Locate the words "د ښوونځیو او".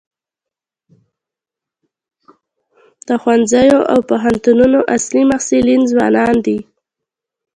3.07-3.99